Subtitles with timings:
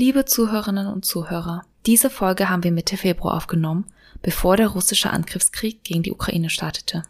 [0.00, 3.84] Liebe Zuhörerinnen und Zuhörer, diese Folge haben wir Mitte Februar aufgenommen,
[4.22, 7.02] bevor der russische Angriffskrieg gegen die Ukraine startete.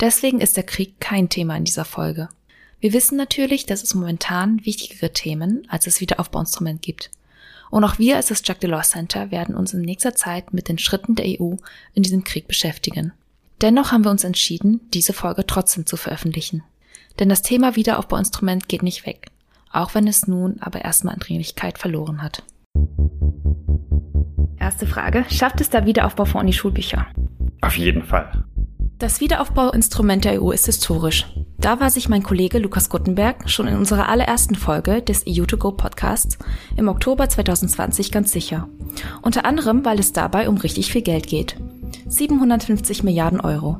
[0.00, 2.28] Deswegen ist der Krieg kein Thema in dieser Folge.
[2.78, 7.10] Wir wissen natürlich, dass es momentan wichtigere Themen als das Wiederaufbauinstrument gibt.
[7.70, 10.76] Und auch wir als das Jacques Delors Center werden uns in nächster Zeit mit den
[10.76, 11.54] Schritten der EU
[11.94, 13.14] in diesem Krieg beschäftigen.
[13.62, 16.64] Dennoch haben wir uns entschieden, diese Folge trotzdem zu veröffentlichen.
[17.18, 19.30] Denn das Thema Wiederaufbauinstrument geht nicht weg,
[19.70, 22.42] auch wenn es nun aber erstmal an Dringlichkeit verloren hat.
[24.58, 25.24] Erste Frage.
[25.30, 27.06] Schafft es der Wiederaufbaufonds in die Schulbücher?
[27.62, 28.44] Auf jeden Fall.
[28.98, 31.26] Das Wiederaufbauinstrument der EU ist historisch.
[31.58, 36.38] Da war sich mein Kollege Lukas Guttenberg schon in unserer allerersten Folge des EU2Go Podcasts
[36.76, 38.68] im Oktober 2020 ganz sicher.
[39.22, 41.56] Unter anderem, weil es dabei um richtig viel Geld geht.
[42.08, 43.78] 750 Milliarden Euro.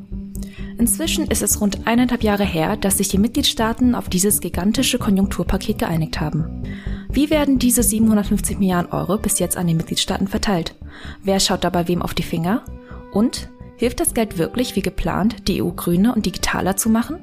[0.80, 5.80] Inzwischen ist es rund eineinhalb Jahre her, dass sich die Mitgliedstaaten auf dieses gigantische Konjunkturpaket
[5.80, 6.62] geeinigt haben.
[7.10, 10.74] Wie werden diese 750 Milliarden Euro bis jetzt an die Mitgliedstaaten verteilt?
[11.22, 12.64] Wer schaut dabei wem auf die Finger?
[13.12, 17.18] Und hilft das Geld wirklich wie geplant, die EU grüner und digitaler zu machen?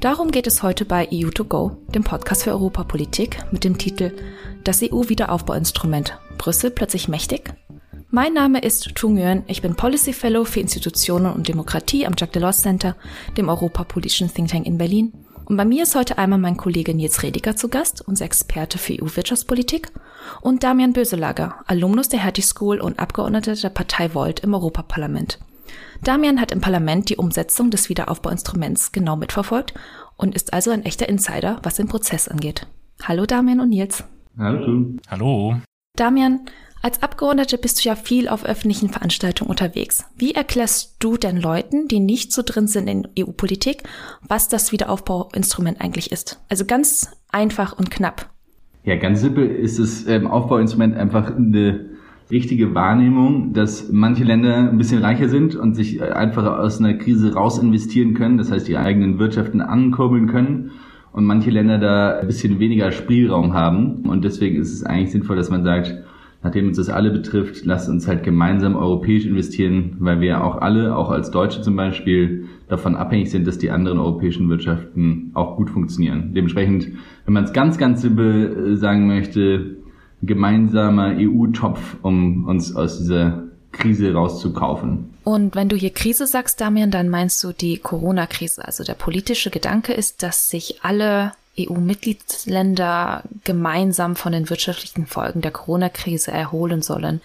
[0.00, 4.16] Darum geht es heute bei EU2Go, dem Podcast für Europapolitik mit dem Titel
[4.64, 6.18] Das EU-Wiederaufbauinstrument.
[6.38, 7.52] Brüssel plötzlich mächtig?
[8.12, 12.32] Mein Name ist Tu Nguyen, ich bin Policy Fellow für Institutionen und Demokratie am Jacques
[12.32, 12.96] Delors Center,
[13.36, 15.12] dem europapolitischen Think Tank in Berlin.
[15.44, 18.94] Und bei mir ist heute einmal mein Kollege Nils Rediger zu Gast, unser Experte für
[18.94, 19.92] EU-Wirtschaftspolitik,
[20.40, 25.38] und Damian Böselager, Alumnus der Hertie School und Abgeordneter der Partei Volt im Europaparlament.
[26.02, 29.72] Damian hat im Parlament die Umsetzung des Wiederaufbauinstruments genau mitverfolgt
[30.16, 32.66] und ist also ein echter Insider, was den Prozess angeht.
[33.04, 34.02] Hallo Damian und Nils.
[34.36, 34.98] Hallo.
[35.08, 35.60] Hallo.
[35.94, 36.46] Damian,
[36.82, 40.06] als Abgeordnete bist du ja viel auf öffentlichen Veranstaltungen unterwegs.
[40.16, 43.82] Wie erklärst du denn Leuten, die nicht so drin sind in EU-Politik,
[44.26, 46.42] was das Wiederaufbauinstrument eigentlich ist?
[46.48, 48.30] Also ganz einfach und knapp.
[48.84, 51.90] Ja, ganz simpel ist das ähm, Aufbauinstrument einfach eine
[52.30, 57.34] richtige Wahrnehmung, dass manche Länder ein bisschen reicher sind und sich einfach aus einer Krise
[57.34, 60.70] raus investieren können, das heißt die eigenen Wirtschaften ankurbeln können
[61.12, 65.36] und manche Länder da ein bisschen weniger Spielraum haben und deswegen ist es eigentlich sinnvoll,
[65.36, 66.04] dass man sagt,
[66.42, 70.96] nachdem uns das alle betrifft, lasst uns halt gemeinsam europäisch investieren, weil wir auch alle,
[70.96, 75.70] auch als Deutsche zum Beispiel, davon abhängig sind, dass die anderen europäischen Wirtschaften auch gut
[75.70, 76.32] funktionieren.
[76.34, 76.88] Dementsprechend,
[77.24, 79.76] wenn man es ganz, ganz simpel äh, sagen möchte,
[80.22, 85.10] gemeinsamer EU-Topf, um uns aus dieser Krise rauszukaufen.
[85.24, 88.64] Und wenn du hier Krise sagst, Damian, dann meinst du die Corona-Krise.
[88.64, 91.32] Also der politische Gedanke ist, dass sich alle
[91.68, 97.20] EU-Mitgliedsländer gemeinsam von den wirtschaftlichen Folgen der Corona-Krise erholen sollen.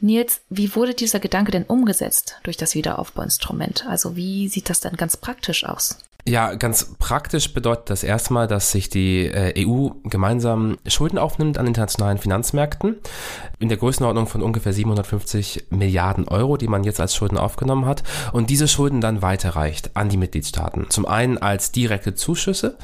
[0.00, 3.86] Nils, wie wurde dieser Gedanke denn umgesetzt durch das Wiederaufbauinstrument?
[3.88, 5.98] Also wie sieht das denn ganz praktisch aus?
[6.28, 11.66] Ja, ganz praktisch bedeutet das erstmal, dass sich die äh, EU gemeinsam Schulden aufnimmt an
[11.66, 12.96] internationalen Finanzmärkten
[13.58, 18.02] in der Größenordnung von ungefähr 750 Milliarden Euro, die man jetzt als Schulden aufgenommen hat
[18.32, 20.90] und diese Schulden dann weiterreicht an die Mitgliedstaaten.
[20.90, 22.76] Zum einen als direkte Zuschüsse,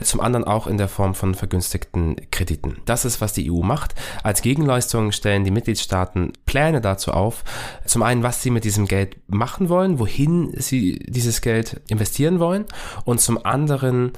[0.00, 2.78] zum anderen auch in der Form von vergünstigten Krediten.
[2.86, 3.94] Das ist, was die EU macht.
[4.22, 7.44] Als Gegenleistung stellen die Mitgliedstaaten Pläne dazu auf,
[7.84, 12.64] zum einen, was sie mit diesem Geld machen wollen, wohin sie dieses Geld investieren wollen
[13.04, 14.12] und zum anderen,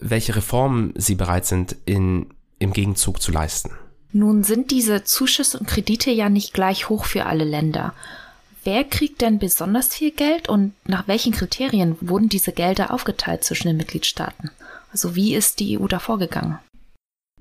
[0.00, 2.26] welche Reformen sie bereit sind, in,
[2.58, 3.70] im Gegenzug zu leisten.
[4.12, 7.94] Nun sind diese Zuschüsse und Kredite ja nicht gleich hoch für alle Länder.
[8.64, 13.68] Wer kriegt denn besonders viel Geld und nach welchen Kriterien wurden diese Gelder aufgeteilt zwischen
[13.68, 14.50] den Mitgliedstaaten?
[14.92, 16.58] Also wie ist die EU da vorgegangen?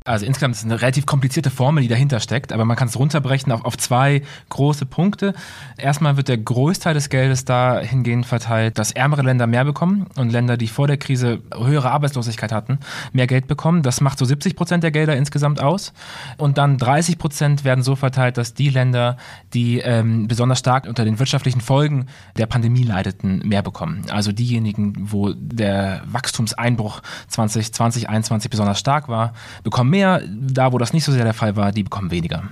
[0.03, 2.97] Also insgesamt ist es eine relativ komplizierte Formel, die dahinter steckt, aber man kann es
[2.97, 5.35] runterbrechen auf, auf zwei große Punkte.
[5.77, 10.57] Erstmal wird der Großteil des Geldes dahingehend verteilt, dass ärmere Länder mehr bekommen und Länder,
[10.57, 12.79] die vor der Krise höhere Arbeitslosigkeit hatten,
[13.13, 13.83] mehr Geld bekommen.
[13.83, 15.93] Das macht so 70 Prozent der Gelder insgesamt aus.
[16.37, 19.17] Und dann 30 Prozent werden so verteilt, dass die Länder,
[19.53, 22.07] die ähm, besonders stark unter den wirtschaftlichen Folgen
[22.37, 24.05] der Pandemie leideten, mehr bekommen.
[24.09, 29.33] Also diejenigen, wo der Wachstumseinbruch 2020, 2021 besonders stark war,
[29.63, 32.43] bekommen mehr, da wo das nicht so sehr der Fall war, die bekommen weniger.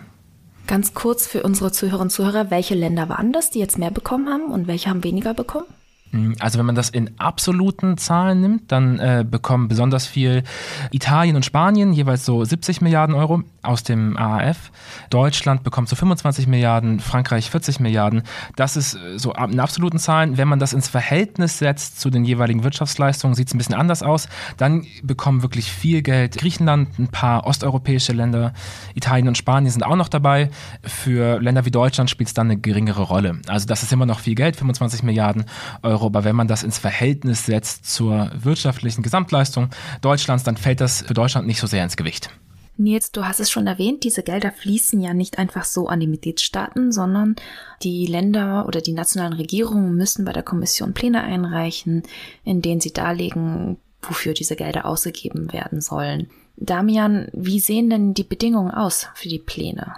[0.68, 4.30] Ganz kurz für unsere Zuhörerinnen und Zuhörer, welche Länder waren das, die jetzt mehr bekommen
[4.30, 5.66] haben und welche haben weniger bekommen?
[6.12, 10.44] Hm, also wenn man das in absoluten Zahlen nimmt, dann äh, bekommen besonders viel
[10.92, 14.72] Italien und Spanien jeweils so 70 Milliarden Euro aus dem AAF.
[15.10, 18.24] Deutschland bekommt so 25 Milliarden, Frankreich 40 Milliarden.
[18.56, 20.38] Das ist äh, so in absoluten Zahlen.
[20.38, 24.02] Wenn man das ins Verhältnis setzt zu den jeweiligen Wirtschaftsleistungen, sieht es ein bisschen anders
[24.02, 24.30] aus.
[24.58, 28.54] Dann bekommen wirklich viel Geld Griechenland, ein paar osteuropäische Länder,
[28.96, 30.50] Italien und Spanien sind auch noch dabei.
[30.84, 33.40] Für Länder wie Deutschland spielt es dann eine geringere Rolle.
[33.48, 35.46] Also das ist immer noch viel Geld, 25 Milliarden
[35.84, 36.08] Euro Euro.
[36.08, 39.70] Aber wenn man das ins Verhältnis setzt zur wirtschaftlichen Gesamtleistung
[40.02, 42.30] Deutschlands, dann fällt das für Deutschland nicht so sehr ins Gewicht.
[42.78, 46.08] Nils, du hast es schon erwähnt, diese Gelder fließen ja nicht einfach so an die
[46.08, 47.36] Mitgliedstaaten, sondern
[47.84, 52.04] die Länder oder die nationalen Regierungen müssen bei der Kommission Pläne einreichen,
[52.46, 56.30] in denen sie darlegen, wofür diese Gelder ausgegeben werden sollen.
[56.56, 59.96] Damian, wie sehen denn die Bedingungen aus für die Pläne?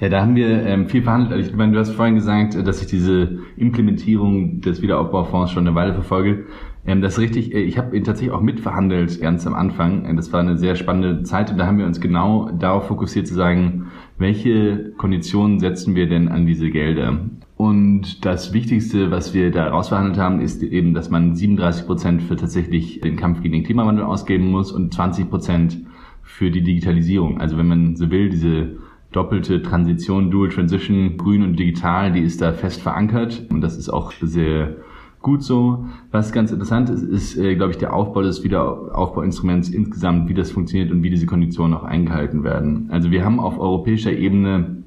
[0.00, 1.32] Ja, da haben wir ähm, viel verhandelt.
[1.32, 5.74] Also ich meine, du hast vorhin gesagt, dass ich diese Implementierung des Wiederaufbaufonds schon eine
[5.74, 6.46] Weile verfolge.
[6.86, 7.52] Ähm, das ist richtig.
[7.52, 10.04] Äh, ich habe ihn tatsächlich auch mitverhandelt ganz am Anfang.
[10.04, 13.26] Äh, das war eine sehr spannende Zeit und da haben wir uns genau darauf fokussiert
[13.26, 13.86] zu sagen,
[14.18, 17.18] welche Konditionen setzen wir denn an diese Gelder?
[17.56, 22.36] Und das Wichtigste, was wir da rausverhandelt haben, ist eben, dass man 37 Prozent für
[22.36, 25.78] tatsächlich den Kampf gegen den Klimawandel ausgeben muss und 20 Prozent
[26.22, 27.40] für die Digitalisierung.
[27.40, 28.76] Also wenn man so will, diese
[29.12, 33.88] doppelte Transition, Dual Transition, grün und digital, die ist da fest verankert und das ist
[33.88, 34.76] auch sehr
[35.20, 35.86] gut so.
[36.10, 40.50] Was ganz interessant ist, ist, äh, glaube ich, der Aufbau des Wiederaufbauinstruments insgesamt, wie das
[40.50, 42.88] funktioniert und wie diese Konditionen auch eingehalten werden.
[42.90, 44.82] Also wir haben auf europäischer Ebene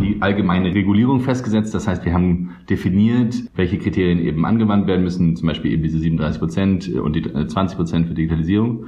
[0.00, 1.74] die allgemeine Regulierung festgesetzt.
[1.74, 5.98] Das heißt, wir haben definiert, welche Kriterien eben angewandt werden müssen, zum Beispiel eben diese
[5.98, 8.86] 37 Prozent und die 20 Prozent für Digitalisierung.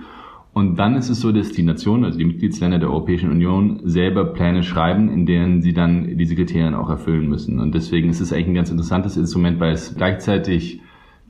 [0.54, 4.24] Und dann ist es so, dass die Nationen, also die Mitgliedsländer der Europäischen Union, selber
[4.24, 7.58] Pläne schreiben, in denen sie dann diese Kriterien auch erfüllen müssen.
[7.58, 10.80] Und deswegen ist es eigentlich ein ganz interessantes Instrument, weil es gleichzeitig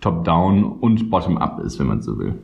[0.03, 2.35] top-down und bottom-up ist, wenn man so will.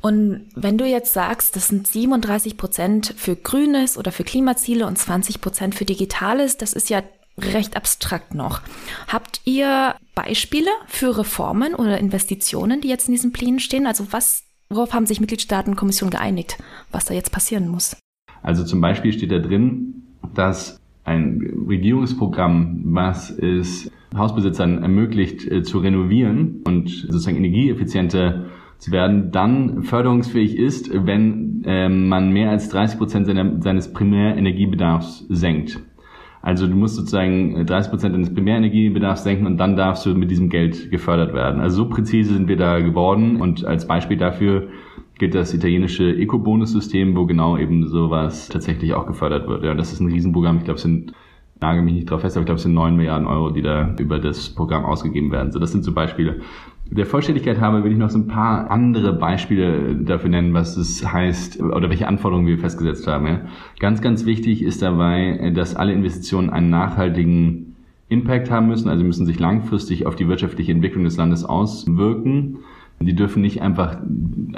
[0.00, 4.96] Und wenn du jetzt sagst, das sind 37 Prozent für Grünes oder für Klimaziele und
[4.96, 7.02] 20 Prozent für Digitales, das ist ja
[7.38, 8.62] recht abstrakt noch.
[9.08, 13.86] Habt ihr Beispiele für Reformen oder Investitionen, die jetzt in diesen Plänen stehen?
[13.86, 16.56] Also was Worauf haben sich Mitgliedstaaten und Kommission geeinigt,
[16.92, 17.96] was da jetzt passieren muss?
[18.42, 25.78] Also zum Beispiel steht da drin, dass ein Regierungsprogramm, was es Hausbesitzern ermöglicht äh, zu
[25.78, 28.46] renovieren und sozusagen energieeffizienter
[28.78, 35.80] zu werden, dann förderungsfähig ist, wenn äh, man mehr als 30 Prozent seines Primärenergiebedarfs senkt.
[36.42, 40.48] Also du musst sozusagen 30 Prozent deines Primärenergiebedarfs senken und dann darfst du mit diesem
[40.48, 41.60] Geld gefördert werden.
[41.60, 44.68] Also so präzise sind wir da geworden und als Beispiel dafür
[45.18, 49.64] gilt das italienische Eco-Bonus-System, wo genau eben sowas tatsächlich auch gefördert wird.
[49.64, 50.58] Ja, das ist ein Riesenprogramm.
[50.58, 51.12] Ich glaube, es sind
[51.60, 53.94] nagel mich nicht drauf fest, aber ich glaube, es sind 9 Milliarden Euro, die da
[53.98, 55.52] über das Programm ausgegeben werden.
[55.52, 56.40] So, das sind so Beispiele.
[56.92, 61.06] Der Vollständigkeit habe will ich noch so ein paar andere Beispiele dafür nennen, was es
[61.06, 63.42] heißt oder welche Anforderungen wir festgesetzt haben.
[63.78, 67.76] Ganz, ganz wichtig ist dabei, dass alle Investitionen einen nachhaltigen
[68.08, 72.58] Impact haben müssen, also müssen sich langfristig auf die wirtschaftliche Entwicklung des Landes auswirken.
[72.98, 73.98] Die dürfen nicht einfach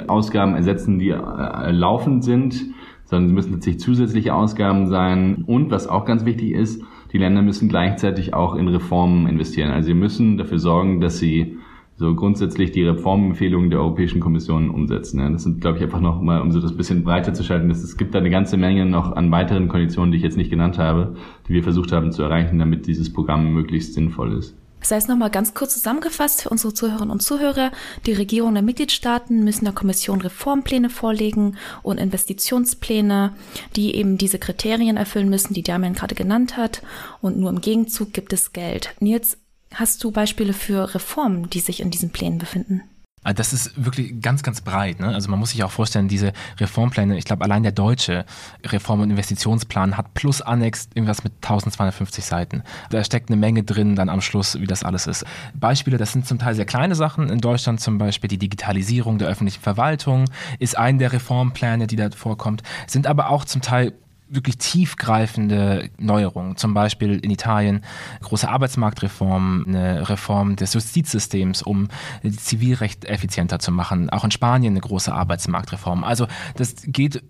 [0.07, 2.65] Ausgaben ersetzen, die äh, laufend sind,
[3.05, 5.43] sondern sie müssen tatsächlich zusätzliche Ausgaben sein.
[5.45, 6.83] Und was auch ganz wichtig ist,
[7.13, 9.71] die Länder müssen gleichzeitig auch in Reformen investieren.
[9.71, 11.57] Also sie müssen dafür sorgen, dass sie
[12.03, 15.21] so grundsätzlich die Reformempfehlungen der Europäischen Kommission umsetzen.
[15.21, 17.71] Ja, das sind, glaube ich, einfach noch mal, um so das bisschen breiter zu schalten,
[17.71, 20.77] es gibt da eine ganze Menge noch an weiteren Konditionen, die ich jetzt nicht genannt
[20.77, 21.15] habe,
[21.47, 24.53] die wir versucht haben zu erreichen, damit dieses Programm möglichst sinnvoll ist.
[24.81, 27.71] Das heißt nochmal ganz kurz zusammengefasst für unsere Zuhörerinnen und Zuhörer,
[28.05, 33.31] die Regierungen der Mitgliedstaaten müssen der Kommission Reformpläne vorlegen und Investitionspläne,
[33.77, 36.81] die eben diese Kriterien erfüllen müssen, die Damian gerade genannt hat.
[37.21, 38.93] Und nur im Gegenzug gibt es Geld.
[38.99, 39.37] Nils,
[39.73, 42.83] Hast du Beispiele für Reformen, die sich in diesen Plänen befinden?
[43.25, 44.99] Ah, das ist wirklich ganz, ganz breit.
[44.99, 45.07] Ne?
[45.07, 48.25] Also man muss sich auch vorstellen, diese Reformpläne, ich glaube allein der deutsche
[48.65, 52.63] Reform- und Investitionsplan hat plus Annex irgendwas mit 1250 Seiten.
[52.89, 55.25] Da steckt eine Menge drin dann am Schluss, wie das alles ist.
[55.53, 57.29] Beispiele, das sind zum Teil sehr kleine Sachen.
[57.29, 60.25] In Deutschland zum Beispiel die Digitalisierung der öffentlichen Verwaltung
[60.59, 63.93] ist ein der Reformpläne, die da vorkommt, sind aber auch zum Teil
[64.35, 66.55] wirklich tiefgreifende Neuerungen.
[66.55, 67.83] Zum Beispiel in Italien
[68.21, 71.87] große Arbeitsmarktreform, eine Reform des Justizsystems, um
[72.37, 74.09] Zivilrecht effizienter zu machen.
[74.09, 76.03] Auch in Spanien eine große Arbeitsmarktreform.
[76.03, 77.23] Also das geht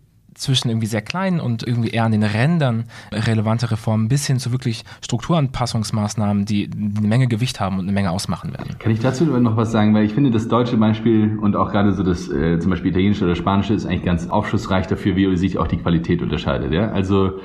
[0.44, 4.52] zwischen irgendwie sehr kleinen und irgendwie eher an den Rändern relevante Reformen bis hin zu
[4.52, 8.78] wirklich Strukturanpassungsmaßnahmen, die eine Menge Gewicht haben und eine Menge ausmachen werden.
[8.80, 9.94] Kann ich dazu noch was sagen?
[9.94, 13.26] Weil ich finde, das deutsche Beispiel und auch gerade so das äh, zum Beispiel italienische
[13.26, 16.72] oder spanische ist eigentlich ganz aufschlussreich dafür, wie sich auch die Qualität unterscheidet.
[16.72, 16.92] Ja?
[16.92, 17.40] Also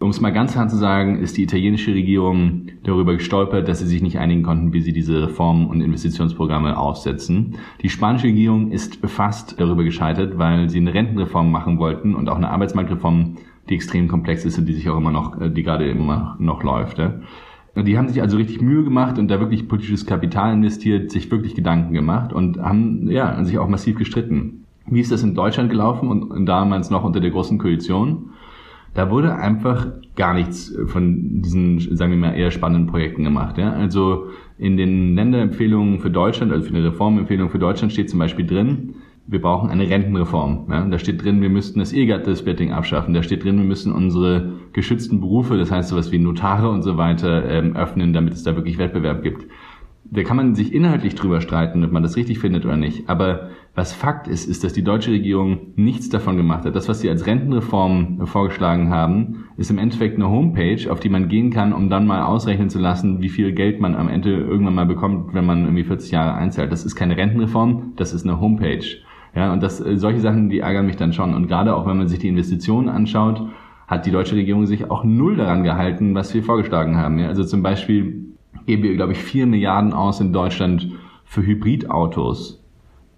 [0.00, 3.86] um es mal ganz hart zu sagen, ist die italienische Regierung darüber gestolpert, dass sie
[3.86, 7.56] sich nicht einigen konnten, wie sie diese Reformen und Investitionsprogramme aufsetzen.
[7.82, 12.36] Die spanische Regierung ist fast darüber gescheitert, weil sie eine Rentenreform machen wollten und auch
[12.36, 13.36] eine Arbeitsmarktreform,
[13.68, 16.98] die extrem komplex ist und die sich auch immer noch, die gerade immer noch läuft.
[17.76, 21.54] Die haben sich also richtig Mühe gemacht und da wirklich politisches Kapital investiert, sich wirklich
[21.54, 24.64] Gedanken gemacht und haben ja sich auch massiv gestritten.
[24.86, 28.30] Wie ist das in Deutschland gelaufen und damals noch unter der großen Koalition?
[28.94, 33.56] Da wurde einfach gar nichts von diesen, sagen wir mal, eher spannenden Projekten gemacht.
[33.58, 33.72] Ja?
[33.72, 34.26] Also
[34.58, 38.94] in den Länderempfehlungen für Deutschland, also für eine Reformempfehlung für Deutschland steht zum Beispiel drin,
[39.26, 40.66] wir brauchen eine Rentenreform.
[40.70, 40.84] Ja?
[40.84, 43.14] Da steht drin, wir müssten das Ehegattesplitting abschaffen.
[43.14, 46.96] Da steht drin, wir müssen unsere geschützten Berufe, das heißt sowas wie Notare und so
[46.96, 49.46] weiter, ähm, öffnen, damit es da wirklich Wettbewerb gibt.
[50.04, 53.08] Da kann man sich inhaltlich drüber streiten, ob man das richtig findet oder nicht.
[53.08, 56.74] Aber was Fakt ist, ist, dass die deutsche Regierung nichts davon gemacht hat.
[56.74, 61.28] Das, was sie als Rentenreform vorgeschlagen haben, ist im Endeffekt eine Homepage, auf die man
[61.28, 64.74] gehen kann, um dann mal ausrechnen zu lassen, wie viel Geld man am Ende irgendwann
[64.74, 66.72] mal bekommt, wenn man irgendwie 40 Jahre einzahlt.
[66.72, 68.84] Das ist keine Rentenreform, das ist eine Homepage.
[69.34, 71.34] Ja, und das, äh, solche Sachen, die ärgern mich dann schon.
[71.34, 73.42] Und gerade auch wenn man sich die Investitionen anschaut,
[73.86, 77.18] hat die deutsche Regierung sich auch null daran gehalten, was wir vorgeschlagen haben.
[77.18, 78.29] Ja, also zum Beispiel
[78.66, 80.92] geben wir, glaube ich, vier Milliarden aus in Deutschland
[81.24, 82.62] für Hybridautos.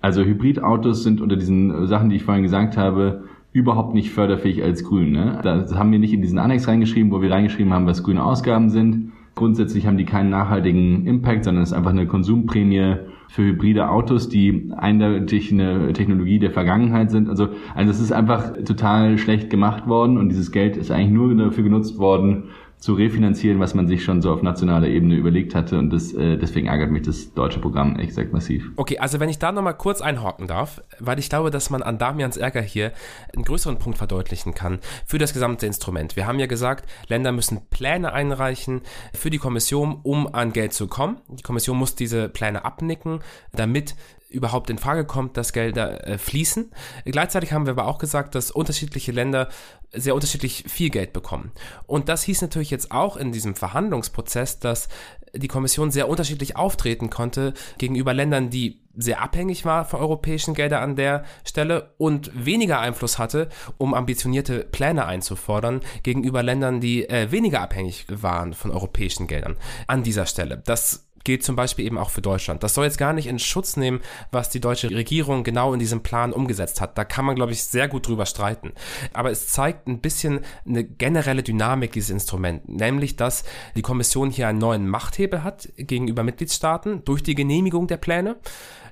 [0.00, 4.82] Also Hybridautos sind unter diesen Sachen, die ich vorhin gesagt habe, überhaupt nicht förderfähig als
[4.84, 5.12] Grün.
[5.12, 5.38] Ne?
[5.42, 8.70] Das haben wir nicht in diesen Annex reingeschrieben, wo wir reingeschrieben haben, was grüne Ausgaben
[8.70, 9.12] sind.
[9.34, 12.96] Grundsätzlich haben die keinen nachhaltigen Impact, sondern es ist einfach eine Konsumprämie
[13.28, 17.30] für hybride Autos, die eindeutig eine Technologie der Vergangenheit sind.
[17.30, 21.34] Also, also das ist einfach total schlecht gemacht worden und dieses Geld ist eigentlich nur
[21.34, 22.44] dafür genutzt worden,
[22.82, 25.78] zu refinanzieren, was man sich schon so auf nationaler Ebene überlegt hatte.
[25.78, 28.72] Und das, äh, deswegen ärgert mich das deutsche Programm echt massiv.
[28.74, 31.98] Okay, also wenn ich da nochmal kurz einhaken darf, weil ich glaube, dass man an
[31.98, 32.90] Damians Ärger hier
[33.32, 36.16] einen größeren Punkt verdeutlichen kann für das gesamte Instrument.
[36.16, 38.80] Wir haben ja gesagt, Länder müssen Pläne einreichen
[39.14, 41.18] für die Kommission, um an Geld zu kommen.
[41.28, 43.20] Die Kommission muss diese Pläne abnicken,
[43.52, 43.94] damit
[44.32, 46.70] überhaupt in Frage kommt, dass Gelder äh, fließen.
[47.04, 49.48] Gleichzeitig haben wir aber auch gesagt, dass unterschiedliche Länder
[49.92, 51.52] sehr unterschiedlich viel Geld bekommen.
[51.86, 54.88] Und das hieß natürlich jetzt auch in diesem Verhandlungsprozess, dass
[55.34, 60.82] die Kommission sehr unterschiedlich auftreten konnte gegenüber Ländern, die sehr abhängig war von europäischen Geldern
[60.82, 63.48] an der Stelle und weniger Einfluss hatte,
[63.78, 70.02] um ambitionierte Pläne einzufordern, gegenüber Ländern, die äh, weniger abhängig waren von europäischen Geldern an
[70.02, 70.58] dieser Stelle.
[70.58, 72.62] Das gilt zum Beispiel eben auch für Deutschland.
[72.62, 74.00] Das soll jetzt gar nicht in Schutz nehmen,
[74.30, 76.96] was die deutsche Regierung genau in diesem Plan umgesetzt hat.
[76.98, 78.72] Da kann man, glaube ich, sehr gut drüber streiten.
[79.12, 83.44] Aber es zeigt ein bisschen eine generelle Dynamik dieses Instruments, nämlich, dass
[83.76, 88.36] die Kommission hier einen neuen Machthebel hat gegenüber Mitgliedstaaten durch die Genehmigung der Pläne,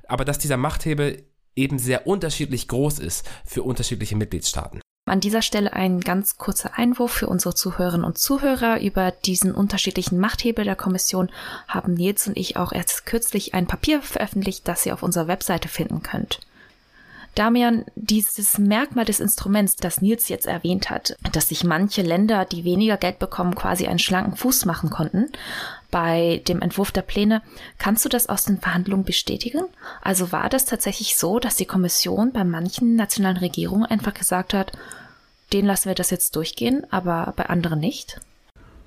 [0.06, 1.24] aber dass dieser Machthebel
[1.56, 4.80] eben sehr unterschiedlich groß ist für unterschiedliche Mitgliedstaaten.
[5.10, 8.80] An dieser Stelle ein ganz kurzer Einwurf für unsere Zuhörerinnen und Zuhörer.
[8.80, 11.30] Über diesen unterschiedlichen Machthebel der Kommission
[11.66, 15.66] haben Nils und ich auch erst kürzlich ein Papier veröffentlicht, das ihr auf unserer Webseite
[15.66, 16.38] finden könnt.
[17.34, 22.62] Damian, dieses Merkmal des Instruments, das Nils jetzt erwähnt hat, dass sich manche Länder, die
[22.62, 25.26] weniger Geld bekommen, quasi einen schlanken Fuß machen konnten
[25.90, 27.42] bei dem Entwurf der Pläne,
[27.78, 29.64] kannst du das aus den Verhandlungen bestätigen?
[30.02, 34.72] Also war das tatsächlich so, dass die Kommission bei manchen nationalen Regierungen einfach gesagt hat,
[35.52, 38.20] den lassen wir das jetzt durchgehen, aber bei anderen nicht?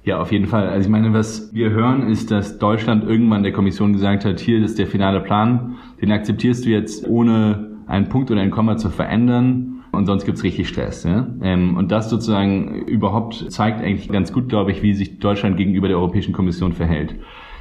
[0.06, 0.68] Ja, auf jeden Fall.
[0.68, 4.62] Also ich meine, was wir hören, ist, dass Deutschland irgendwann der Kommission gesagt hat, hier
[4.62, 8.90] ist der finale Plan, den akzeptierst du jetzt ohne einen Punkt oder ein Komma zu
[8.90, 11.04] verändern und sonst gibt's richtig Stress.
[11.04, 11.28] Ja?
[11.42, 15.88] Ähm, und das sozusagen überhaupt zeigt eigentlich ganz gut, glaube ich, wie sich Deutschland gegenüber
[15.88, 17.16] der Europäischen Kommission verhält.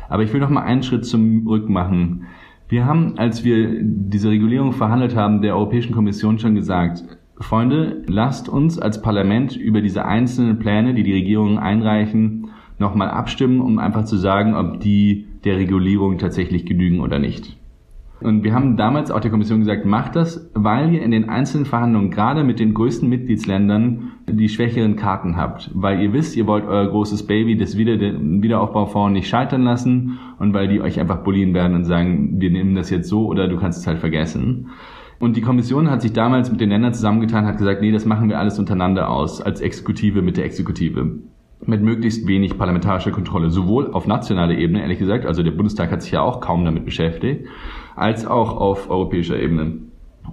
[0.08, 2.26] Aber ich will noch mal einen Schritt zurück machen.
[2.68, 7.04] Wir haben, als wir diese Regulierung verhandelt haben, der Europäischen Kommission schon gesagt,
[7.42, 13.60] Freunde, lasst uns als Parlament über diese einzelnen Pläne, die die Regierungen einreichen, nochmal abstimmen,
[13.60, 17.56] um einfach zu sagen, ob die der Regulierung tatsächlich genügen oder nicht.
[18.22, 21.66] Und wir haben damals auch der Kommission gesagt, macht das, weil ihr in den einzelnen
[21.66, 25.70] Verhandlungen gerade mit den größten Mitgliedsländern die schwächeren Karten habt.
[25.74, 30.54] Weil ihr wisst, ihr wollt euer großes Baby, das Wieder Wiederaufbaufonds nicht scheitern lassen und
[30.54, 33.56] weil die euch einfach bullieren werden und sagen, wir nehmen das jetzt so oder du
[33.56, 34.68] kannst es halt vergessen.
[35.22, 38.28] Und die Kommission hat sich damals mit den Ländern zusammengetan, hat gesagt, nee, das machen
[38.28, 41.12] wir alles untereinander aus, als Exekutive mit der Exekutive.
[41.64, 46.02] Mit möglichst wenig parlamentarischer Kontrolle, sowohl auf nationaler Ebene, ehrlich gesagt, also der Bundestag hat
[46.02, 47.46] sich ja auch kaum damit beschäftigt,
[47.94, 49.74] als auch auf europäischer Ebene.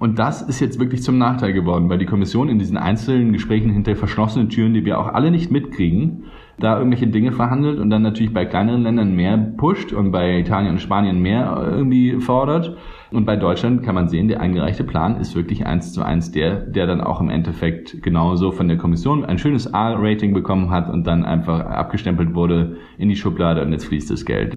[0.00, 3.70] Und das ist jetzt wirklich zum Nachteil geworden, weil die Kommission in diesen einzelnen Gesprächen
[3.70, 6.24] hinter verschlossenen Türen, die wir auch alle nicht mitkriegen,
[6.60, 10.72] da irgendwelche Dinge verhandelt und dann natürlich bei kleineren Ländern mehr pusht und bei Italien
[10.72, 12.76] und Spanien mehr irgendwie fordert.
[13.10, 16.60] Und bei Deutschland kann man sehen, der eingereichte Plan ist wirklich eins zu eins der,
[16.60, 21.04] der dann auch im Endeffekt genauso von der Kommission ein schönes A-Rating bekommen hat und
[21.04, 24.56] dann einfach abgestempelt wurde in die Schublade und jetzt fließt das Geld.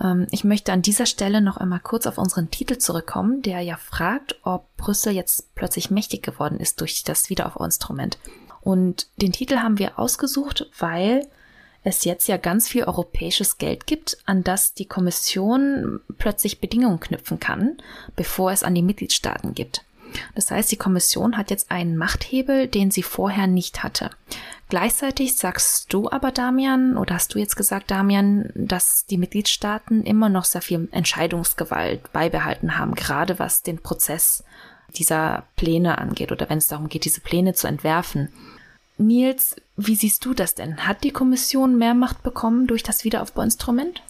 [0.00, 3.76] Ähm, ich möchte an dieser Stelle noch einmal kurz auf unseren Titel zurückkommen, der ja
[3.76, 8.18] fragt, ob Brüssel jetzt plötzlich mächtig geworden ist durch das Wiederaufbauinstrument.
[8.60, 11.26] Und den Titel haben wir ausgesucht, weil
[11.84, 17.40] es jetzt ja ganz viel europäisches Geld gibt, an das die Kommission plötzlich Bedingungen knüpfen
[17.40, 17.76] kann,
[18.16, 19.84] bevor es an die Mitgliedstaaten gibt.
[20.34, 24.10] Das heißt, die Kommission hat jetzt einen Machthebel, den sie vorher nicht hatte.
[24.68, 30.28] Gleichzeitig sagst du aber, Damian, oder hast du jetzt gesagt, Damian, dass die Mitgliedstaaten immer
[30.28, 34.44] noch sehr viel Entscheidungsgewalt beibehalten haben, gerade was den Prozess
[34.96, 38.28] dieser Pläne angeht oder wenn es darum geht, diese Pläne zu entwerfen.
[39.06, 40.86] Nils, wie siehst du das denn?
[40.86, 44.02] Hat die Kommission mehr Macht bekommen durch das Wiederaufbauinstrument?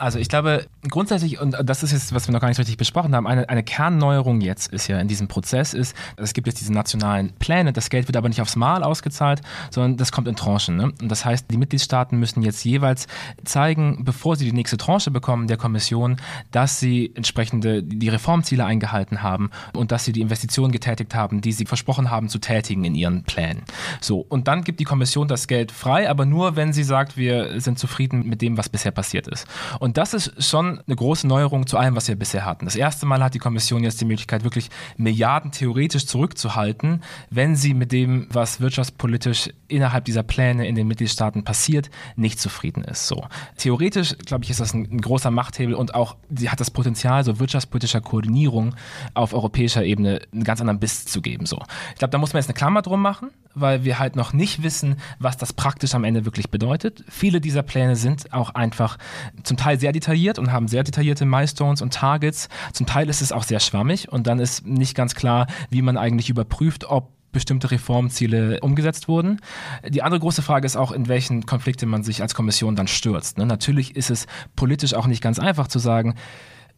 [0.00, 3.14] Also ich glaube grundsätzlich, und das ist jetzt, was wir noch gar nicht richtig besprochen
[3.14, 6.72] haben, eine, eine Kernneuerung jetzt ist ja in diesem Prozess ist, es gibt jetzt diese
[6.72, 10.76] nationalen Pläne, das Geld wird aber nicht aufs Mal ausgezahlt, sondern das kommt in Tranchen.
[10.76, 10.84] Ne?
[10.84, 13.08] Und das heißt, die Mitgliedstaaten müssen jetzt jeweils
[13.44, 16.16] zeigen, bevor sie die nächste Tranche bekommen der Kommission,
[16.50, 21.52] dass sie entsprechende die Reformziele eingehalten haben und dass sie die Investitionen getätigt haben, die
[21.52, 23.64] sie versprochen haben zu tätigen in ihren Plänen.
[24.00, 27.60] So, und dann gibt die Kommission das Geld frei, aber nur, wenn sie sagt, wir
[27.60, 29.46] sind zufrieden mit dem, was bisher passiert ist.
[29.78, 32.64] Und und das ist schon eine große Neuerung zu allem, was wir bisher hatten.
[32.64, 37.74] Das erste Mal hat die Kommission jetzt die Möglichkeit, wirklich Milliarden theoretisch zurückzuhalten, wenn sie
[37.74, 43.08] mit dem, was wirtschaftspolitisch innerhalb dieser Pläne in den Mitgliedstaaten passiert, nicht zufrieden ist.
[43.08, 43.26] So.
[43.56, 47.24] Theoretisch, glaube ich, ist das ein, ein großer Machthebel und auch sie hat das Potenzial,
[47.24, 48.76] so wirtschaftspolitischer Koordinierung
[49.14, 51.46] auf europäischer Ebene einen ganz anderen Biss zu geben.
[51.46, 51.60] So.
[51.94, 54.62] Ich glaube, da muss man jetzt eine Klammer drum machen weil wir halt noch nicht
[54.62, 57.04] wissen, was das praktisch am Ende wirklich bedeutet.
[57.08, 58.98] Viele dieser Pläne sind auch einfach
[59.42, 62.48] zum Teil sehr detailliert und haben sehr detaillierte Milestones und Targets.
[62.72, 65.96] Zum Teil ist es auch sehr schwammig und dann ist nicht ganz klar, wie man
[65.96, 69.40] eigentlich überprüft, ob bestimmte Reformziele umgesetzt wurden.
[69.88, 73.38] Die andere große Frage ist auch, in welchen Konflikte man sich als Kommission dann stürzt.
[73.38, 73.46] Ne?
[73.46, 76.14] Natürlich ist es politisch auch nicht ganz einfach zu sagen,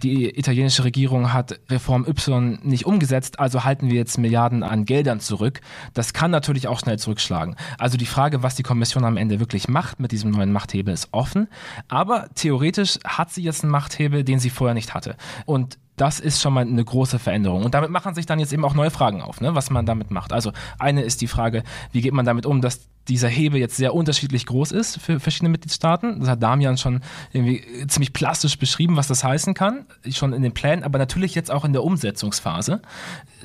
[0.03, 5.21] die italienische Regierung hat Reform Y nicht umgesetzt, also halten wir jetzt Milliarden an Geldern
[5.21, 5.61] zurück.
[5.95, 7.57] Das kann natürlich auch schnell zurückschlagen.
[7.79, 11.09] Also die Frage, was die Kommission am Ende wirklich macht mit diesem neuen Machthebel, ist
[11.13, 11.49] offen.
[11.89, 15.17] Aber theoretisch hat sie jetzt einen Machthebel, den sie vorher nicht hatte.
[15.47, 17.65] Und das ist schon mal eine große Veränderung.
[17.65, 20.11] Und damit machen sich dann jetzt eben auch neue Fragen auf, ne, was man damit
[20.11, 20.33] macht.
[20.33, 23.95] Also eine ist die Frage, wie geht man damit um, dass dieser Hebel jetzt sehr
[23.95, 26.19] unterschiedlich groß ist für verschiedene Mitgliedstaaten.
[26.19, 30.55] Das hat Damian schon irgendwie ziemlich plastisch beschrieben, was das heißen kann, schon in den
[30.55, 32.83] Plänen, aber natürlich jetzt auch in der Umsetzungsphase.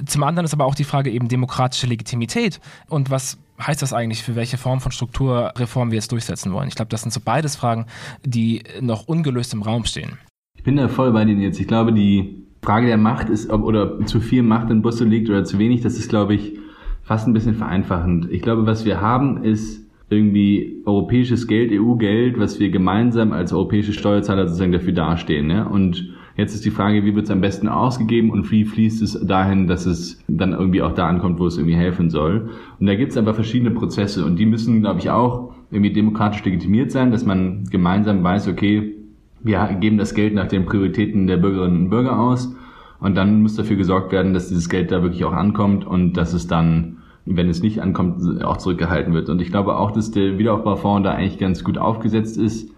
[0.04, 2.60] Zum anderen ist aber auch die Frage eben demokratische Legitimität
[2.90, 6.70] und was heißt das eigentlich, für welche Form von Strukturreform wir jetzt durchsetzen wollen?
[6.70, 7.86] Ich glaube, das sind so beides Fragen,
[8.26, 10.18] die noch ungelöst im Raum stehen.
[10.56, 11.60] Ich bin da voll bei Ihnen jetzt.
[11.60, 15.30] Ich glaube, die Frage der Macht ist, ob oder zu viel Macht in Busse liegt
[15.30, 16.60] oder zu wenig, das ist, glaube ich,
[17.02, 18.30] fast ein bisschen vereinfachend.
[18.30, 23.94] Ich glaube, was wir haben, ist irgendwie europäisches Geld, EU-Geld, was wir gemeinsam als europäische
[23.94, 25.48] Steuerzahler sozusagen dafür dastehen.
[25.48, 25.66] Ne?
[25.66, 29.18] Und jetzt ist die Frage, wie wird es am besten ausgegeben und wie fließt es
[29.26, 32.50] dahin, dass es dann irgendwie auch da ankommt, wo es irgendwie helfen soll.
[32.82, 36.44] Und da gibt es aber verschiedene Prozesse und die müssen, glaube ich, auch irgendwie demokratisch
[36.44, 38.94] legitimiert sein, dass man gemeinsam weiß, okay,
[39.42, 42.57] wir geben das Geld nach den Prioritäten der Bürgerinnen und Bürger aus
[43.00, 46.34] und dann muss dafür gesorgt werden, dass dieses Geld da wirklich auch ankommt und dass
[46.34, 49.30] es dann, wenn es nicht ankommt, auch zurückgehalten wird.
[49.30, 52.72] Und ich glaube auch, dass der Wiederaufbaufonds da eigentlich ganz gut aufgesetzt ist,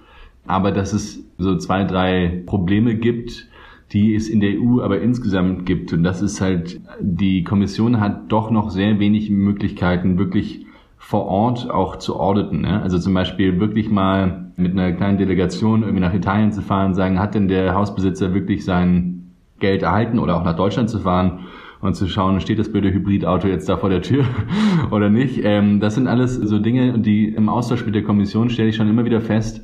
[0.45, 3.47] aber dass es so zwei, drei Probleme gibt,
[3.91, 5.93] die es in der EU aber insgesamt gibt.
[5.93, 10.65] Und das ist halt, die Kommission hat doch noch sehr wenig Möglichkeiten, wirklich
[10.97, 12.61] vor Ort auch zu auditen.
[12.61, 12.81] Ne?
[12.81, 17.19] Also zum Beispiel wirklich mal mit einer kleinen Delegation irgendwie nach Italien zu fahren, sagen,
[17.19, 19.18] hat denn der Hausbesitzer wirklich sein
[19.59, 21.39] Geld erhalten oder auch nach Deutschland zu fahren
[21.81, 24.25] und zu schauen, steht das blöde Hybridauto jetzt da vor der Tür
[24.91, 25.41] oder nicht.
[25.43, 28.89] Ähm, das sind alles so Dinge, die im Austausch mit der Kommission stelle ich schon
[28.89, 29.63] immer wieder fest,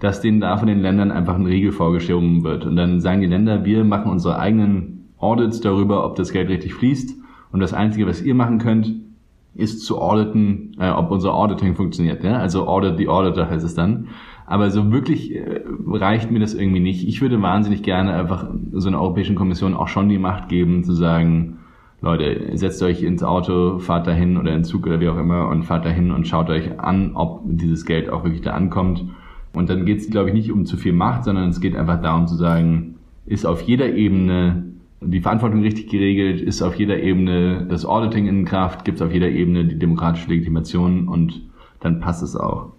[0.00, 2.66] dass denen da von den Ländern einfach ein Riegel vorgeschoben wird.
[2.66, 6.74] Und dann sagen die Länder, wir machen unsere eigenen Audits darüber, ob das Geld richtig
[6.74, 7.16] fließt.
[7.52, 8.92] Und das Einzige, was ihr machen könnt,
[9.56, 12.22] ist zu auditen, äh, ob unser Auditing funktioniert.
[12.24, 12.38] Ja?
[12.38, 14.08] Also Audit the Auditor heißt es dann.
[14.46, 17.06] Aber so wirklich äh, reicht mir das irgendwie nicht.
[17.06, 20.92] Ich würde wahnsinnig gerne einfach so einer Europäischen Kommission auch schon die Macht geben, zu
[20.92, 21.58] sagen,
[22.02, 25.64] Leute, setzt euch ins Auto, fahrt dahin oder in Zug oder wie auch immer und
[25.64, 29.04] fahrt dahin und schaut euch an, ob dieses Geld auch wirklich da ankommt.
[29.54, 32.00] Und dann geht es, glaube ich, nicht um zu viel Macht, sondern es geht einfach
[32.02, 34.65] darum zu sagen, ist auf jeder Ebene
[35.00, 39.12] die Verantwortung richtig geregelt, ist auf jeder Ebene das Auditing in Kraft, gibt es auf
[39.12, 41.42] jeder Ebene die demokratische Legitimation und
[41.80, 42.72] dann passt es auch.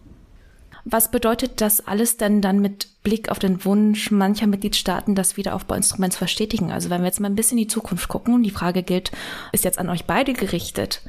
[0.89, 6.13] Was bedeutet das alles denn dann mit Blick auf den Wunsch mancher Mitgliedstaaten, das Wiederaufbauinstrument
[6.13, 6.71] zu verstetigen?
[6.71, 9.11] Also wenn wir jetzt mal ein bisschen in die Zukunft gucken und die Frage gilt,
[9.51, 11.01] ist jetzt an euch beide gerichtet.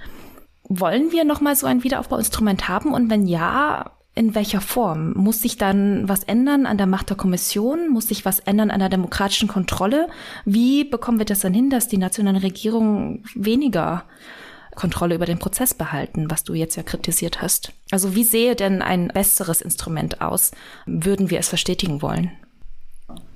[0.65, 2.93] Wollen wir nochmal so ein Wiederaufbauinstrument haben?
[2.93, 5.13] Und wenn ja, in welcher Form?
[5.13, 7.89] Muss sich dann was ändern an der Macht der Kommission?
[7.89, 10.09] Muss sich was ändern an der demokratischen Kontrolle?
[10.45, 14.05] Wie bekommen wir das dann hin, dass die nationalen Regierungen weniger
[14.75, 17.73] Kontrolle über den Prozess behalten, was du jetzt ja kritisiert hast.
[17.91, 20.53] Also wie sehe denn ein besseres Instrument aus?
[20.87, 22.31] Würden wir es verstetigen wollen?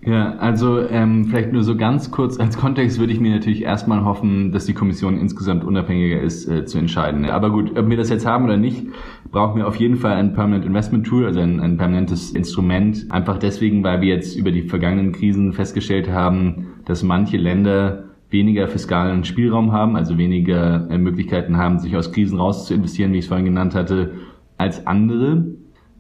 [0.05, 4.05] Ja, also ähm, vielleicht nur so ganz kurz als Kontext würde ich mir natürlich erstmal
[4.05, 7.25] hoffen, dass die Kommission insgesamt unabhängiger ist äh, zu entscheiden.
[7.27, 8.85] Aber gut, ob wir das jetzt haben oder nicht,
[9.31, 13.07] brauchen wir auf jeden Fall ein Permanent Investment Tool, also ein, ein permanentes Instrument.
[13.11, 18.67] Einfach deswegen, weil wir jetzt über die vergangenen Krisen festgestellt haben, dass manche Länder weniger
[18.67, 23.19] fiskalen Spielraum haben, also weniger äh, Möglichkeiten haben, sich aus Krisen raus zu investieren, wie
[23.19, 24.15] ich es vorhin genannt hatte,
[24.59, 25.45] als andere.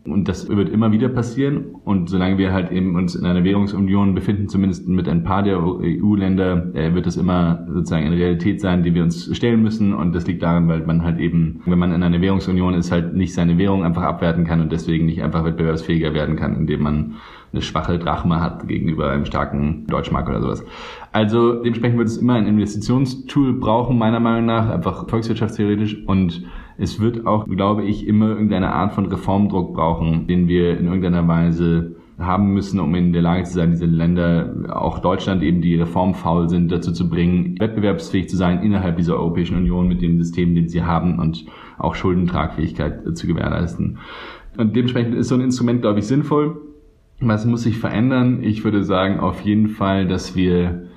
[0.04, 1.76] Und das wird immer wieder passieren.
[1.84, 5.62] Und solange wir halt eben uns in einer Währungsunion befinden, zumindest mit ein paar der
[5.62, 9.94] EU-Länder, äh, wird das immer sozusagen eine Realität sein, die wir uns stellen müssen.
[9.94, 13.14] Und das liegt daran, weil man halt eben, wenn man in einer Währungsunion ist, halt
[13.14, 17.14] nicht seine Währung einfach abwerten kann und deswegen nicht einfach wettbewerbsfähiger werden kann, indem man
[17.52, 20.64] eine schwache Drachme hat gegenüber einem starken Deutschmark oder sowas.
[21.12, 26.02] Also dementsprechend wird es immer ein Investitionstool brauchen, meiner Meinung nach, einfach volkswirtschaftstheoretisch.
[26.06, 26.44] Und
[26.82, 31.28] es wird auch, glaube ich, immer irgendeine Art von Reformdruck brauchen, den wir in irgendeiner
[31.28, 35.76] Weise haben müssen, um in der Lage zu sein, diese Länder, auch Deutschland eben, die
[35.76, 40.56] reformfaul sind, dazu zu bringen, wettbewerbsfähig zu sein innerhalb dieser Europäischen Union mit dem System,
[40.56, 41.46] den sie haben und
[41.78, 43.98] auch Schuldentragfähigkeit zu gewährleisten.
[44.56, 46.60] Und dementsprechend ist so ein Instrument, glaube ich, sinnvoll.
[47.20, 48.42] Was muss sich verändern?
[48.42, 50.88] Ich würde sagen auf jeden Fall, dass wir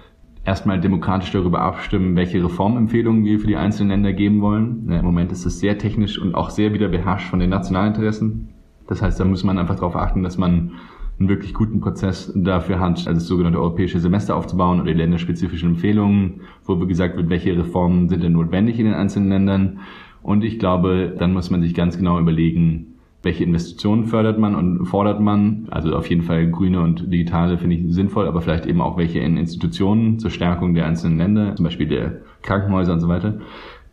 [0.46, 4.88] erstmal demokratisch darüber abstimmen, welche Reformempfehlungen wir für die einzelnen Länder geben wollen.
[4.90, 8.50] Ja, Im Moment ist es sehr technisch und auch sehr wieder beherrscht von den Nationalinteressen.
[8.88, 10.74] Das heißt, da muss man einfach darauf achten, dass man
[11.20, 15.70] einen wirklich guten Prozess dafür hat, also das sogenannte europäische Semester aufzubauen oder die länderspezifischen
[15.70, 19.80] Empfehlungen, wo gesagt wird, welche Reformen sind denn notwendig in den einzelnen Ländern.
[20.22, 22.95] Und ich glaube, dann muss man sich ganz genau überlegen,
[23.26, 25.68] welche Investitionen fördert man und fordert man.
[25.72, 29.20] Also auf jeden Fall grüne und digitale finde ich sinnvoll, aber vielleicht eben auch welche
[29.20, 33.40] in Institutionen zur Stärkung der einzelnen Länder, zum Beispiel der Krankenhäuser und so weiter.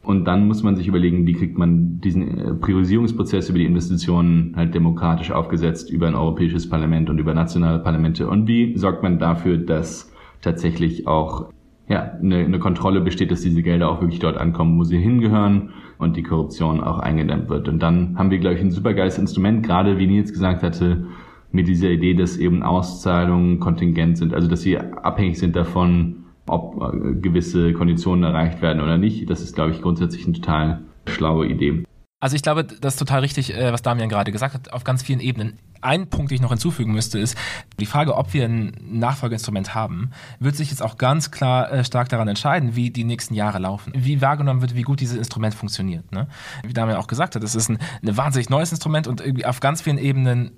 [0.02, 4.52] Und dann muss man sich überlegen, wie kriegt man diesen äh, Priorisierungsprozess über die Investitionen
[4.56, 9.18] halt demokratisch aufgesetzt über ein europäisches Parlament und über nationale Parlamente und wie sorgt man
[9.18, 11.50] dafür, dass tatsächlich auch
[11.88, 15.70] ja, eine, eine Kontrolle besteht, dass diese Gelder auch wirklich dort ankommen, wo sie hingehören
[16.02, 17.68] und die Korruption auch eingedämmt wird.
[17.68, 21.06] Und dann haben wir, glaube ich, ein supergeiles Instrument, gerade wie Nils gesagt hatte,
[21.52, 26.80] mit dieser Idee, dass eben Auszahlungen kontingent sind, also dass sie abhängig sind davon, ob
[26.82, 29.28] äh, gewisse Konditionen erreicht werden oder nicht.
[29.30, 31.84] Das ist, glaube ich, grundsätzlich eine total schlaue Idee.
[32.20, 35.02] Also ich glaube, das ist total richtig, äh, was Damian gerade gesagt hat, auf ganz
[35.02, 35.58] vielen Ebenen.
[35.82, 37.36] Ein Punkt, den ich noch hinzufügen müsste, ist
[37.78, 42.08] die Frage, ob wir ein Nachfolgeinstrument haben, wird sich jetzt auch ganz klar äh, stark
[42.08, 46.10] daran entscheiden, wie die nächsten Jahre laufen, wie wahrgenommen wird, wie gut dieses Instrument funktioniert.
[46.12, 46.28] Ne?
[46.62, 49.60] Wie Damian auch gesagt hat, es ist ein, ein wahnsinnig neues Instrument und irgendwie auf
[49.60, 50.52] ganz vielen Ebenen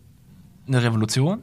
[0.66, 1.42] eine Revolution.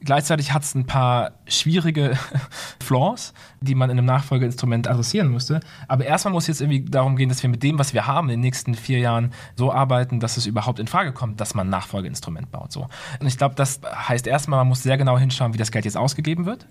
[0.00, 2.18] Gleichzeitig hat es ein paar schwierige
[2.82, 5.60] Flaws, die man in einem Nachfolgeinstrument adressieren müsste.
[5.88, 8.34] Aber erstmal muss jetzt irgendwie darum gehen, dass wir mit dem, was wir haben, in
[8.34, 11.70] den nächsten vier Jahren so arbeiten, dass es überhaupt in Frage kommt, dass man ein
[11.70, 12.72] Nachfolgeinstrument baut.
[12.72, 12.88] So.
[13.20, 15.96] Und ich glaube, das heißt erstmal, man muss sehr genau hinschauen, wie das Geld jetzt
[15.96, 16.66] ausgegeben wird.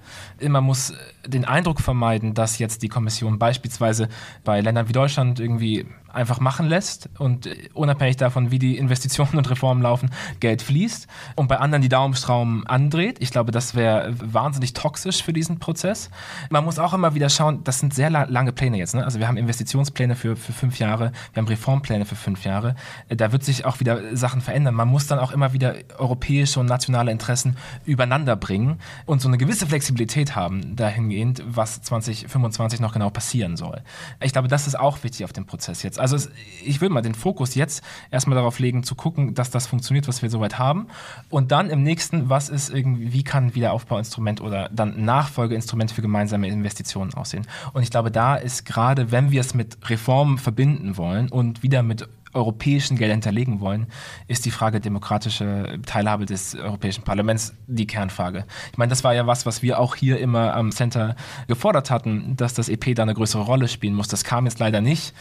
[0.46, 0.94] Man muss
[1.26, 4.10] den Eindruck vermeiden, dass jetzt die Kommission beispielsweise
[4.44, 9.50] bei Ländern wie Deutschland irgendwie einfach machen lässt und unabhängig davon, wie die Investitionen und
[9.50, 13.18] Reformen laufen, Geld fließt und bei anderen die Daumenstrauben andreht.
[13.20, 16.10] Ich glaube, das wäre wahnsinnig toxisch für diesen Prozess.
[16.50, 18.96] Man muss auch immer wieder schauen, das sind sehr lange Pläne jetzt.
[18.96, 19.04] Ne?
[19.04, 22.76] Also wir haben Investitionspläne für, für fünf Jahre, wir haben Reformpläne für fünf Jahre.
[23.10, 24.76] Da wird sich auch wieder Sachen verändern.
[24.76, 29.38] Man muss dann auch immer wieder europäische und nationale Interessen übereinander bringen und so eine
[29.38, 33.82] gewisse Flexibilität haben dahingehend, was 2025 noch genau passieren soll.
[34.22, 36.00] Ich glaube, das ist auch wichtig auf dem Prozess jetzt.
[36.00, 36.30] Also es,
[36.64, 40.22] ich würde mal den Fokus jetzt erstmal darauf legen, zu gucken, dass das funktioniert, was
[40.22, 40.88] wir soweit haben.
[41.30, 46.02] Und dann im nächsten, was ist irgendwie, wie kann Wiederaufbauinstrument oder dann ein Nachfolgeinstrument für
[46.02, 47.48] gemeinsame Investitionen aussehen?
[47.74, 51.84] Und ich glaube, da ist gerade, wenn wir es mit Reformen verbinden wollen und wieder
[51.84, 53.88] mit europäischen Geldern hinterlegen wollen,
[54.28, 58.46] ist die Frage demokratische Teilhabe des Europäischen Parlaments die Kernfrage.
[58.72, 61.16] Ich meine, das war ja was, was wir auch hier immer am Center
[61.48, 64.08] gefordert hatten, dass das EP da eine größere Rolle spielen muss.
[64.08, 65.14] Das kam jetzt leider nicht.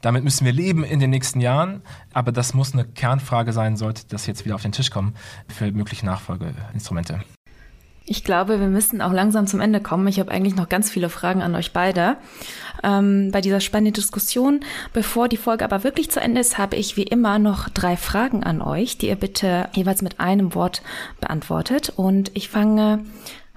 [0.00, 4.02] Damit müssen wir leben in den nächsten Jahren, aber das muss eine Kernfrage sein, sollte
[4.08, 5.14] das jetzt wieder auf den Tisch kommen
[5.48, 7.20] für mögliche Nachfolgeinstrumente.
[8.10, 10.08] Ich glaube, wir müssen auch langsam zum Ende kommen.
[10.08, 12.16] Ich habe eigentlich noch ganz viele Fragen an euch beide
[12.82, 14.60] ähm, bei dieser spannenden Diskussion.
[14.94, 18.44] Bevor die Folge aber wirklich zu Ende ist, habe ich wie immer noch drei Fragen
[18.44, 20.80] an euch, die ihr bitte jeweils mit einem Wort
[21.20, 21.92] beantwortet.
[21.96, 23.04] Und ich fange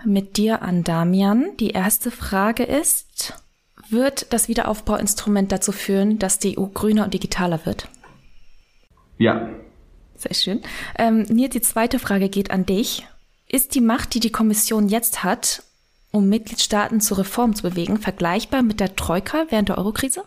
[0.03, 1.55] mit dir an, Damian.
[1.61, 3.41] Die erste Frage ist,
[3.89, 7.87] wird das Wiederaufbauinstrument dazu führen, dass die EU grüner und digitaler wird?
[9.17, 9.47] Ja.
[10.15, 10.61] Sehr schön.
[10.99, 13.07] Ähm, Nils, die zweite Frage geht an dich.
[13.53, 15.63] Ist die Macht, die die Kommission jetzt hat,
[16.11, 20.23] um Mitgliedstaaten zu Reformen zu bewegen, vergleichbar mit der Troika während der Eurokrise?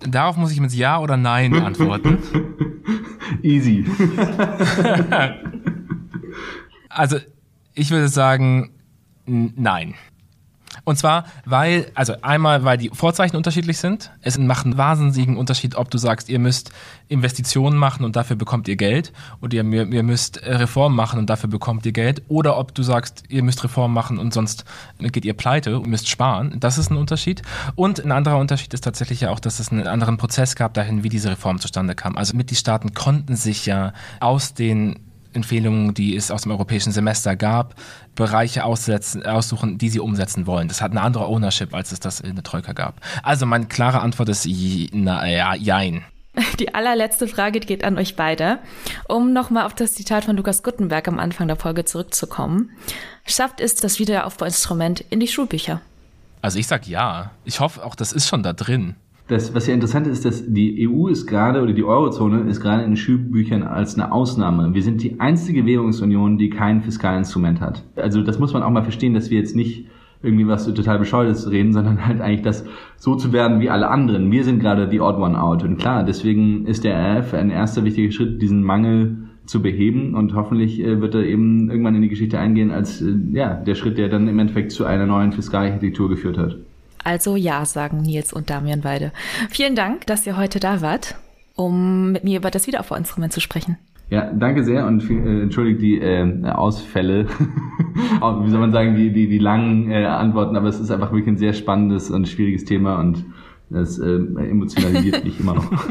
[0.00, 2.22] Darauf muss ich mit Ja oder Nein antworten.
[3.42, 3.84] Easy.
[6.88, 7.18] also,
[7.74, 8.72] ich würde sagen,
[9.26, 9.94] nein.
[10.86, 14.12] Und zwar, weil, also einmal, weil die Vorzeichen unterschiedlich sind.
[14.22, 16.70] Es macht einen wahnsinnigen Unterschied, ob du sagst, ihr müsst
[17.08, 21.50] Investitionen machen und dafür bekommt ihr Geld und ihr, ihr müsst Reformen machen und dafür
[21.50, 24.64] bekommt ihr Geld oder ob du sagst, ihr müsst Reformen machen und sonst
[25.00, 26.54] geht ihr pleite und müsst sparen.
[26.60, 27.42] Das ist ein Unterschied.
[27.74, 31.02] Und ein anderer Unterschied ist tatsächlich ja auch, dass es einen anderen Prozess gab dahin,
[31.02, 32.16] wie diese Reform zustande kam.
[32.16, 35.00] Also Mitgliedstaaten konnten sich ja aus den
[35.36, 37.74] Empfehlungen, die es aus dem europäischen Semester gab,
[38.16, 40.66] Bereiche aussetzen, aussuchen, die sie umsetzen wollen.
[40.66, 43.00] Das hat eine andere Ownership, als es das in der Troika gab.
[43.22, 44.48] Also meine klare Antwort ist
[44.92, 46.04] na, ja, jein.
[46.58, 48.58] Die allerletzte Frage geht an euch beide.
[49.08, 52.70] Um nochmal auf das Zitat von Lukas Guttenberg am Anfang der Folge zurückzukommen.
[53.24, 55.80] Schafft es das Wiederaufbauinstrument in die Schulbücher?
[56.42, 57.30] Also ich sag ja.
[57.44, 58.96] Ich hoffe auch, das ist schon da drin.
[59.28, 62.84] Das, was ja interessant ist, dass die EU ist gerade oder die Eurozone ist gerade
[62.84, 64.72] in den Schulbüchern als eine Ausnahme.
[64.72, 67.82] Wir sind die einzige Währungsunion, die kein Fiskalinstrument hat.
[67.96, 69.86] Also das muss man auch mal verstehen, dass wir jetzt nicht
[70.22, 72.64] irgendwie was total Bescheuertes reden, sondern halt eigentlich das
[72.96, 74.30] so zu werden wie alle anderen.
[74.30, 75.64] Wir sind gerade die Odd One Out.
[75.64, 80.34] Und klar, deswegen ist der RF ein erster wichtiger Schritt, diesen Mangel zu beheben und
[80.34, 83.98] hoffentlich äh, wird er eben irgendwann in die Geschichte eingehen als äh, ja, der Schritt,
[83.98, 86.58] der dann im Endeffekt zu einer neuen Fiskalarchitektur geführt hat.
[87.06, 89.12] Also ja, sagen Nils und Damian beide.
[89.50, 91.14] Vielen Dank, dass ihr heute da wart,
[91.54, 93.78] um mit mir über das Wiederaufbauinstrument zu sprechen.
[94.10, 97.26] Ja, danke sehr und äh, entschuldigt die äh, Ausfälle,
[97.94, 101.28] wie soll man sagen, die, die, die langen äh, Antworten, aber es ist einfach wirklich
[101.28, 103.24] ein sehr spannendes und schwieriges Thema und
[103.70, 105.70] das äh, emotionalisiert mich immer noch.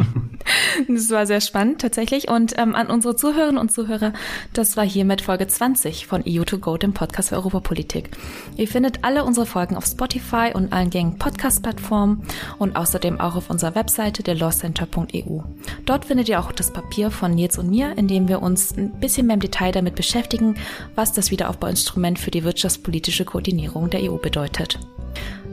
[0.88, 2.30] Das war sehr spannend tatsächlich.
[2.30, 4.14] Und ähm, an unsere Zuhörerinnen und Zuhörer,
[4.54, 8.10] das war hiermit Folge 20 von EU2Go, dem Podcast für Europapolitik.
[8.58, 12.24] Ihr findet alle unsere Folgen auf Spotify und allen gängigen Podcast-Plattformen
[12.58, 15.42] und außerdem auch auf unserer Webseite der lawcenter.eu.
[15.86, 19.00] Dort findet ihr auch das Papier von Nils und mir, in dem wir uns ein
[19.00, 20.56] bisschen mehr im Detail damit beschäftigen,
[20.96, 24.80] was das Wiederaufbauinstrument für die wirtschaftspolitische Koordinierung der EU bedeutet.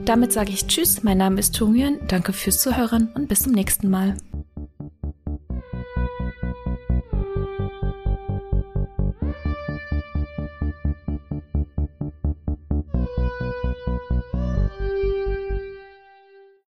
[0.05, 3.89] Damit sage ich Tschüss, mein Name ist Tungyun, danke fürs Zuhören und bis zum nächsten
[3.89, 4.17] Mal.